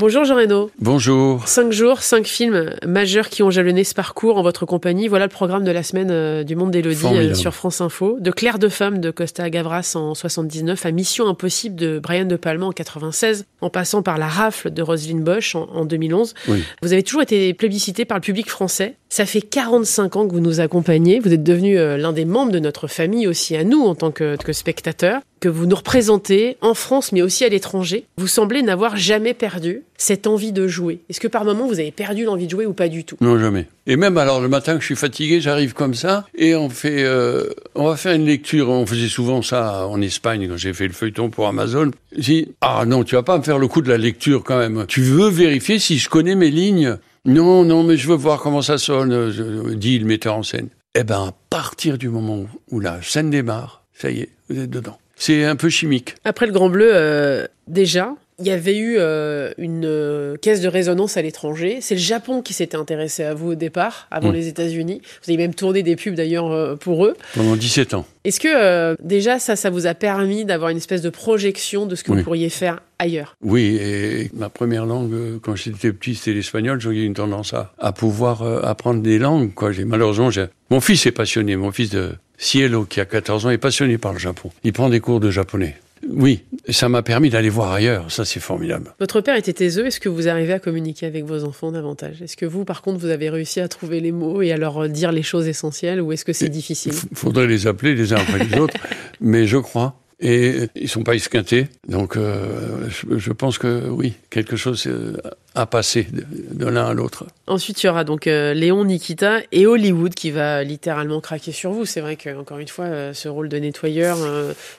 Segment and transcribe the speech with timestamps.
[0.00, 0.70] Bonjour Jean Reno.
[0.78, 1.46] Bonjour.
[1.46, 5.08] Cinq jours, cinq films majeurs qui ont jalonné ce parcours en votre compagnie.
[5.08, 8.16] Voilà le programme de la semaine euh, du Monde d'Élodie euh, sur France Info.
[8.18, 12.36] De Claire de Femme de Costa Gavras en 79 à Mission Impossible de Brian De
[12.36, 16.32] Palma en 96, en passant par La Rafle de Roselyne Bosch en, 2011.
[16.80, 18.96] Vous avez toujours été plébiscité par le public français.
[19.10, 21.20] Ça fait 45 ans que vous nous accompagnez.
[21.20, 24.12] Vous êtes devenu euh, l'un des membres de notre famille aussi à nous en tant
[24.12, 28.04] que, que spectateurs que vous nous représentez en France mais aussi à l'étranger.
[28.18, 31.00] Vous semblez n'avoir jamais perdu cette envie de jouer.
[31.08, 33.16] Est-ce que par moment vous avez perdu l'envie de jouer ou pas du tout?
[33.20, 33.66] Non, jamais.
[33.86, 37.02] Et même alors le matin que je suis fatigué, j'arrive comme ça et on fait,
[37.02, 38.68] euh, on va faire une lecture.
[38.68, 41.90] On faisait souvent ça en Espagne quand j'ai fait le feuilleton pour Amazon.
[42.16, 44.58] Je dis ah non, tu vas pas me faire le coup de la lecture quand
[44.58, 44.84] même.
[44.86, 46.96] Tu veux vérifier si je connais mes lignes?
[47.26, 50.68] Non, non, mais je veux voir comment ça sonne, dit le metteur en scène.
[50.94, 54.70] Eh ben, à partir du moment où la scène démarre, ça y est, vous êtes
[54.70, 54.98] dedans.
[55.20, 56.14] C'est un peu chimique.
[56.24, 60.68] Après le Grand Bleu, euh, déjà, il y avait eu euh, une euh, caisse de
[60.68, 61.78] résonance à l'étranger.
[61.80, 64.34] C'est le Japon qui s'était intéressé à vous au départ, avant mm.
[64.34, 65.02] les États-Unis.
[65.22, 67.16] Vous avez même tourné des pubs d'ailleurs pour eux.
[67.34, 68.06] Pendant 17 ans.
[68.24, 72.04] Est-ce que déjà ça, ça vous a permis d'avoir une espèce de projection de ce
[72.04, 73.34] que vous pourriez faire ailleurs?
[73.42, 76.80] Oui, et ma première langue, quand j'étais petit, c'était l'espagnol.
[76.80, 79.54] J'ai eu une tendance à, à pouvoir apprendre des langues.
[79.54, 79.70] Quoi.
[79.86, 80.30] Malheureusement,
[80.70, 81.56] mon fils est passionné.
[81.56, 84.50] Mon fils de Cielo, qui a 14 ans, est passionné par le Japon.
[84.64, 85.76] Il prend des cours de japonais.
[86.08, 88.94] Oui, ça m'a permis d'aller voir ailleurs, ça c'est formidable.
[88.98, 92.22] Votre père était taiseux, est-ce que vous arrivez à communiquer avec vos enfants davantage?
[92.22, 94.88] Est-ce que vous, par contre, vous avez réussi à trouver les mots et à leur
[94.88, 96.94] dire les choses essentielles ou est-ce que c'est difficile?
[97.10, 98.76] Il faudrait les appeler les uns après les autres,
[99.20, 101.68] mais je crois et ils sont pas esquintés.
[101.88, 105.16] Donc euh, je, pense que oui, quelque chose euh,
[105.54, 107.26] a passé de, l'un à l'autre.
[107.46, 111.72] Ensuite, il y aura donc euh, Léon, Nikita et Hollywood qui va littéralement craquer sur
[111.72, 111.86] vous.
[111.86, 114.18] C'est vrai qu'encore une fois, ce rôle de nettoyeur,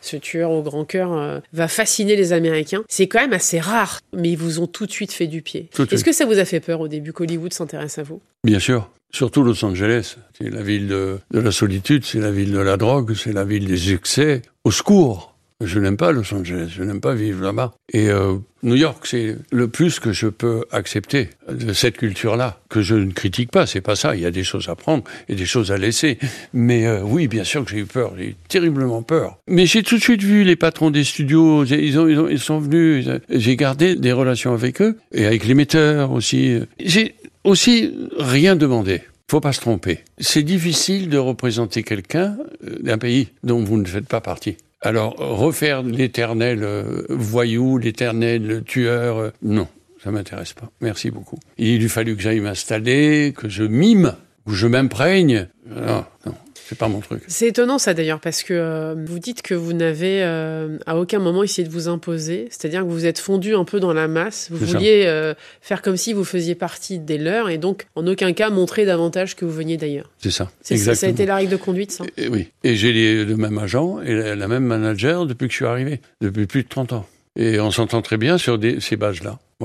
[0.01, 2.83] ce tueur au grand cœur, va fasciner les Américains.
[2.87, 5.69] C'est quand même assez rare, mais ils vous ont tout de suite fait du pied.
[5.91, 8.21] Est-ce que ça vous a fait peur au début qu'Hollywood s'intéresse à vous?
[8.43, 8.89] Bien sûr.
[9.13, 12.77] Surtout Los Angeles, c'est la ville de, de la solitude, c'est la ville de la
[12.77, 14.41] drogue, c'est la ville des excès.
[14.63, 15.30] Au secours
[15.61, 17.73] je n'aime pas Los Angeles, je n'aime pas vivre là-bas.
[17.93, 22.81] Et euh, New York, c'est le plus que je peux accepter de cette culture-là, que
[22.81, 24.15] je ne critique pas, c'est pas ça.
[24.15, 26.17] Il y a des choses à prendre et des choses à laisser.
[26.53, 29.37] Mais euh, oui, bien sûr que j'ai eu peur, j'ai eu terriblement peur.
[29.47, 32.39] Mais j'ai tout de suite vu les patrons des studios, ils, ont, ils, ont, ils
[32.39, 36.59] sont venus, j'ai gardé des relations avec eux et avec l'émetteur aussi.
[36.79, 39.01] J'ai aussi rien demandé
[39.31, 39.99] faut pas se tromper.
[40.17, 42.35] C'est difficile de représenter quelqu'un
[42.67, 44.57] euh, d'un pays dont vous ne faites pas partie.
[44.81, 49.67] Alors, refaire l'éternel euh, voyou, l'éternel tueur, euh, non,
[50.03, 50.71] ça m'intéresse pas.
[50.81, 51.37] Merci beaucoup.
[51.59, 54.15] Il eût fallu que j'aille m'installer, que je mime,
[54.47, 55.47] ou je m'imprègne.
[55.67, 56.33] Non, non.
[56.71, 57.21] C'est pas mon truc.
[57.27, 61.19] C'est étonnant ça d'ailleurs parce que euh, vous dites que vous n'avez euh, à aucun
[61.19, 64.47] moment essayé de vous imposer, c'est-à-dire que vous êtes fondu un peu dans la masse.
[64.49, 68.31] Vous vouliez euh, faire comme si vous faisiez partie des leurs et donc en aucun
[68.31, 70.09] cas montrer davantage que vous veniez d'ailleurs.
[70.19, 70.49] C'est ça.
[70.69, 70.95] Exactement.
[70.95, 72.05] Ça a été la règle de conduite, ça.
[72.15, 72.47] Et, oui.
[72.63, 76.47] Et j'ai le même agent et la, même manager depuis que je suis arrivé, depuis
[76.47, 77.05] plus de 30 ans.
[77.35, 78.95] Et on s'entend très bien sur ces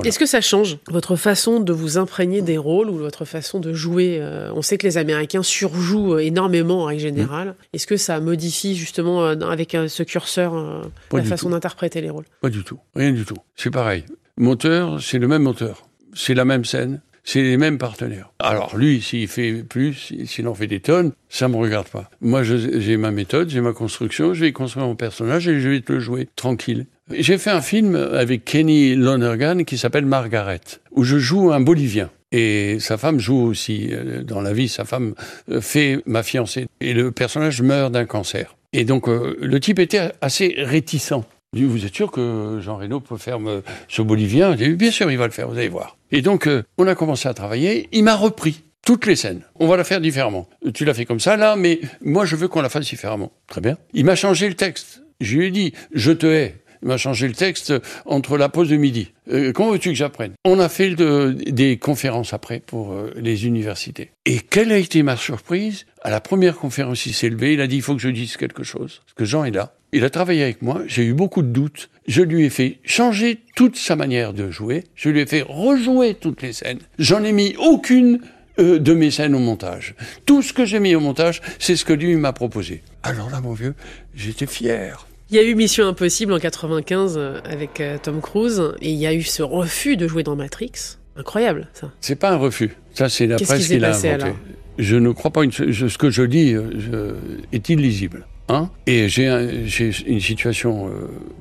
[0.03, 3.73] Est-ce que ça change votre façon de vous imprégner des rôles ou votre façon de
[3.73, 7.55] jouer euh, On sait que les Américains surjouent euh, énormément en règle générale.
[7.73, 12.25] Est-ce que ça modifie justement euh, avec ce curseur la façon d'interpréter les rôles?
[12.41, 13.37] Pas du tout, rien du tout.
[13.55, 14.05] C'est pareil.
[14.37, 18.31] Moteur, c'est le même moteur, c'est la même scène, c'est les mêmes partenaires.
[18.39, 22.09] Alors lui, s'il fait plus, s'il en fait des tonnes, ça me regarde pas.
[22.21, 25.81] Moi, j'ai ma méthode, j'ai ma construction, je vais construire mon personnage et je vais
[25.81, 26.85] te le jouer tranquille.
[27.09, 30.59] J'ai fait un film avec Kenny Lonergan qui s'appelle Margaret,
[30.91, 32.09] où je joue un Bolivien.
[32.33, 34.67] Et sa femme joue aussi euh, dans la vie.
[34.67, 35.13] Sa femme
[35.49, 36.67] euh, fait ma fiancée.
[36.81, 38.57] Et le personnage meurt d'un cancer.
[38.73, 41.13] Et donc, euh, le type était assez réticent.
[41.53, 43.39] Il dit, vous êtes sûr que Jean Reno peut faire
[43.87, 44.55] ce Bolivien?
[44.55, 45.97] Dit, Bien sûr, il va le faire, vous allez voir.
[46.11, 47.87] Et donc, on a commencé à travailler.
[47.93, 49.43] Il m'a repris toutes les scènes.
[49.55, 50.49] On va la faire différemment.
[50.73, 53.31] Tu l'as fait comme ça, là, mais moi, je veux qu'on la fasse différemment.
[53.47, 53.77] Très bien.
[53.93, 55.03] Il m'a changé le texte.
[55.21, 56.55] Je lui ai dit, je te hais.
[56.81, 57.73] Il m'a changé le texte
[58.05, 59.11] entre la pause de midi.
[59.31, 60.33] Euh, comment veux-tu que j'apprenne?
[60.45, 64.11] On a fait des conférences après pour euh, les universités.
[64.25, 65.85] Et quelle a été ma surprise?
[66.01, 68.37] À la première conférence, il s'est levé, il a dit il faut que je dise
[68.37, 69.01] quelque chose.
[69.05, 69.73] Parce que Jean est là.
[69.93, 71.89] Il a travaillé avec moi, j'ai eu beaucoup de doutes.
[72.07, 74.83] Je lui ai fait changer toute sa manière de jouer.
[74.95, 76.79] Je lui ai fait rejouer toutes les scènes.
[76.99, 78.19] J'en ai mis aucune
[78.59, 79.95] euh, de mes scènes au montage.
[80.25, 82.83] Tout ce que j'ai mis au montage, c'est ce que lui m'a proposé.
[83.03, 83.75] Alors là, mon vieux,
[84.13, 85.06] j'étais fier.
[85.29, 88.97] Il y a eu Mission Impossible en 95 euh, avec euh, Tom Cruise et il
[88.97, 90.97] y a eu ce refus de jouer dans Matrix.
[91.17, 91.91] Incroyable, ça.
[91.99, 92.77] C'est pas un refus.
[92.93, 94.33] Ça, c'est la presse qui, l'a inventé.
[94.77, 95.43] Je ne crois pas.
[95.43, 97.15] Une, ce que je dis je,
[97.51, 98.25] est illisible.
[98.49, 100.89] Hein et j'ai une situation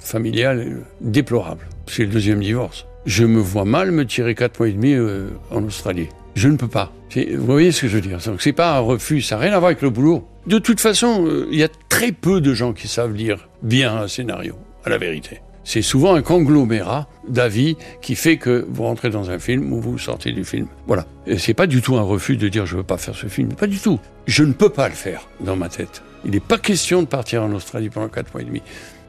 [0.01, 1.69] familiale déplorable.
[1.87, 2.87] C'est le deuxième divorce.
[3.07, 6.09] Je me vois mal me tirer quatre mois et demi euh, en Australie.
[6.37, 6.93] Je ne peux pas.
[7.15, 9.53] Vous voyez ce que je veux dire Donc c'est pas un refus, ça n'a rien
[9.55, 10.29] à voir avec le boulot.
[10.47, 13.97] De toute façon, euh, il y a très peu de gens qui savent lire bien
[13.97, 14.55] un scénario,
[14.85, 15.41] à la vérité.
[15.65, 19.99] C'est souvent un conglomérat d'avis qui fait que vous rentrez dans un film ou vous
[19.99, 20.69] sortez du film.
[20.87, 21.07] Voilà.
[21.39, 23.55] C'est pas du tout un refus de dire je veux pas faire ce film.
[23.55, 23.99] Pas du tout.
[24.27, 26.03] Je ne peux pas le faire dans ma tête.
[26.27, 28.63] Il n'est pas question de partir en Australie pendant quatre mois et demi.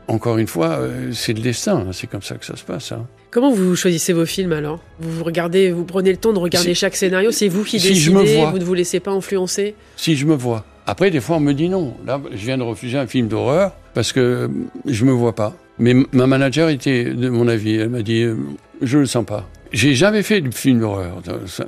[0.07, 1.87] Encore une fois, euh, c'est le destin.
[1.89, 1.91] Hein.
[1.91, 2.93] C'est comme ça que ça se passe.
[2.93, 3.05] Hein.
[3.37, 4.79] Comment vous choisissez vos films alors?
[4.99, 7.29] Vous regardez, vous prenez le temps de regarder chaque scénario.
[7.29, 8.43] C'est vous qui décidez.
[8.49, 9.75] Vous ne vous laissez pas influencer?
[9.95, 10.65] Si je me vois.
[10.87, 11.93] Après, des fois, on me dit non.
[12.03, 14.49] Là, je viens de refuser un film d'horreur parce que
[14.87, 15.55] je me vois pas.
[15.77, 17.75] Mais ma manager était de mon avis.
[17.75, 18.37] Elle m'a dit, euh,
[18.81, 19.47] je le sens pas.
[19.71, 21.21] J'ai jamais fait de film d'horreur.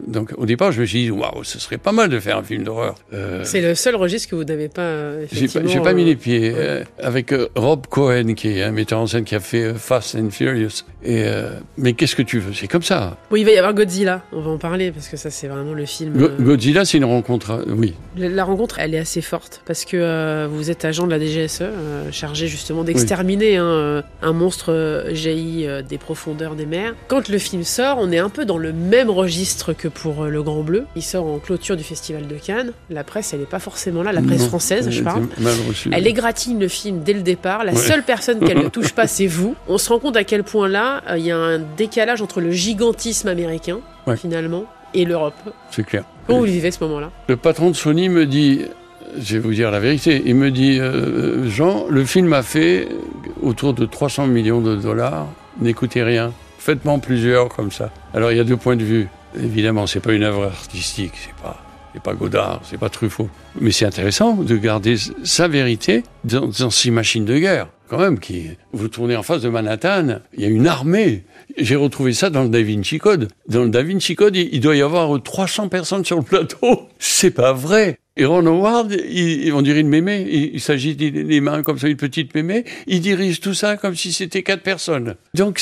[0.07, 2.44] Donc au départ, je me suis dit, waouh, ce serait pas mal de faire un
[2.44, 2.96] film d'horreur.
[3.13, 4.81] Euh, c'est le seul registre que vous n'avez pas.
[4.81, 6.54] Euh, j'ai pas, pas, mis les pieds.
[6.56, 10.30] Euh, avec Rob Cohen, qui est un metteur en scène qui a fait Fast and
[10.31, 10.84] Furious.
[11.04, 11.25] Et,
[11.78, 12.54] mais qu'est-ce que tu veux?
[12.54, 13.18] C'est comme ça.
[13.31, 14.24] Oui, il va y avoir Godzilla.
[14.34, 16.13] On va en parler parce que ça, c'est vraiment le film.
[16.40, 17.94] Godzilla, c'est une rencontre, oui.
[18.18, 21.63] La, rencontre, elle est assez forte parce que vous êtes agent de la DGSE,
[22.12, 26.95] chargé justement d'exterminer un monstre jailli des profondeurs des mers.
[27.07, 30.30] Quand le film sort, on est un peu dans le même registre que pour euh,
[30.30, 30.86] Le Grand Bleu.
[30.96, 32.72] Il sort en clôture du Festival de Cannes.
[32.90, 35.28] La presse, elle n'est pas forcément là, la presse française, je parle.
[35.92, 37.64] Elle égratigne le film dès le départ.
[37.64, 39.56] La seule personne qu'elle ne touche pas, c'est vous.
[39.68, 42.42] On se rend compte à quel point là, euh, il y a un décalage entre
[42.42, 43.80] le gigantisme américain,
[44.18, 45.36] finalement, et l'Europe.
[45.72, 46.04] C'est clair.
[46.28, 47.12] Comment vous vivez ce moment-là?
[47.28, 48.62] Le patron de Sony me dit,
[49.18, 52.88] je vais vous dire la vérité, il me dit, euh, Jean, le film a fait
[53.42, 55.28] autour de 300 millions de dollars,
[55.60, 56.32] n'écoutez rien.
[56.60, 57.92] Faites-moi plusieurs comme ça.
[58.14, 59.08] Alors il y a deux points de vue.
[59.36, 61.64] Évidemment, c'est pas une œuvre artistique, c'est pas,
[61.94, 63.30] c'est pas Godard, c'est pas Truffaut.
[63.60, 67.68] Mais c'est intéressant de garder sa vérité dans, dans ces machines de guerre.
[67.90, 68.20] Quand même,
[68.72, 71.24] vous tournez en face de Manhattan, il y a une armée.
[71.58, 73.30] J'ai retrouvé ça dans le Da Vinci Code.
[73.48, 76.88] Dans le Da Vinci Code, il, doit y avoir 300 personnes sur le plateau.
[77.00, 77.98] C'est pas vrai.
[78.16, 78.96] Et Ron Howard,
[79.54, 83.40] on dirait une mémé, il, s'agit des mains comme ça, une petite mémé, il dirige
[83.40, 85.16] tout ça comme si c'était quatre personnes.
[85.34, 85.60] Donc,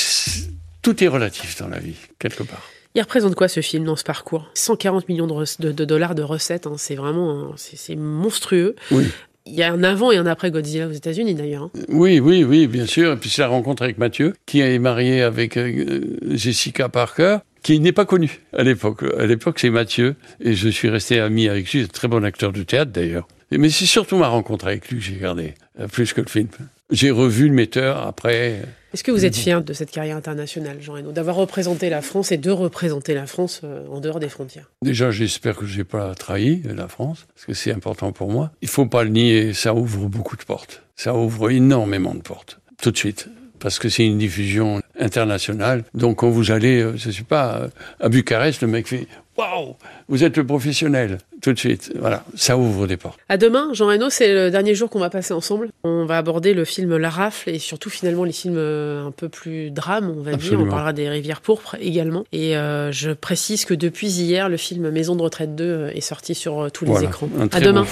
[0.88, 2.62] tout est relatif dans la vie, quelque part.
[2.94, 4.50] Il représente quoi ce film dans ce parcours?
[4.54, 8.74] 140 millions de, dollars de recettes, hein, c'est vraiment c'est monstrueux.
[8.90, 9.04] Oui.
[9.44, 11.64] Il y a un avant et un après Godzilla aux États-Unis d'ailleurs.
[11.64, 11.70] Hein.
[11.90, 13.12] Oui, oui, oui, bien sûr.
[13.12, 17.80] Et puis c'est la rencontre avec Mathieu, qui est marié avec euh, Jessica Parker, qui
[17.80, 19.04] n'est pas connu à l'époque.
[19.18, 21.86] À l'époque, c'est Mathieu, et je suis resté ami avec lui.
[21.86, 23.28] Très bon acteur de théâtre d'ailleurs.
[23.50, 26.48] Mais c'est surtout ma rencontre avec lui que j'ai gardé, euh, plus que le film.
[26.90, 28.62] J'ai revu le metteur après.
[28.94, 32.32] Est-ce que vous êtes fier de cette carrière internationale, Jean Reno, d'avoir représenté la France
[32.32, 34.70] et de représenter la France euh, en dehors des frontières?
[34.80, 38.52] Déjà, j'espère que je n'ai pas trahi la France, parce que c'est important pour moi.
[38.62, 40.82] Il faut pas le nier, ça ouvre beaucoup de portes.
[40.96, 45.84] Ça ouvre énormément de portes, tout de suite parce que c'est une diffusion internationale.
[45.94, 47.68] Donc quand vous allez, euh, je sais pas, euh,
[48.00, 49.06] à Bucarest, le mec fait
[49.38, 49.76] Waouh,
[50.08, 51.92] vous êtes le professionnel tout de suite.
[51.96, 53.20] Voilà, ça ouvre des portes.
[53.28, 55.68] À demain, Jean Reno, c'est le dernier jour qu'on va passer ensemble.
[55.84, 59.28] On va aborder le film La Rafle et surtout finalement les films euh, un peu
[59.28, 60.58] plus drame, on va dire.
[60.60, 62.24] On parlera des Rivières pourpres également.
[62.32, 66.00] Et euh, je précise que depuis hier, le film Maison de retraite 2 euh, est
[66.00, 67.28] sorti sur tous les écrans.
[67.52, 67.86] à demain.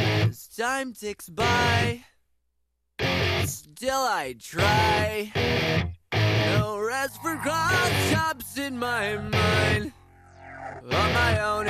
[0.00, 2.02] As time ticks by,
[3.44, 5.32] still I try.
[6.12, 9.92] No rest for cross chops in my mind.
[10.82, 11.68] On my own,